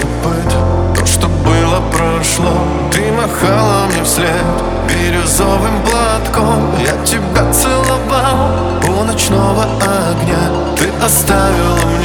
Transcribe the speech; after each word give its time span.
забыт 0.00 0.98
То, 0.98 1.06
что 1.06 1.28
было, 1.28 1.80
прошло. 1.92 2.52
Ты 2.92 3.12
махала 3.12 3.86
мне 3.86 4.04
вслед 4.04 4.44
Бирюзовым 4.88 5.82
платком. 5.82 6.74
Я 6.78 7.04
тебя 7.04 7.52
целовал 7.52 8.80
У 8.88 9.04
ночного 9.04 9.64
огня. 9.64 10.76
Ты 10.76 10.88
оставила 11.04 11.78
мне 11.98 11.99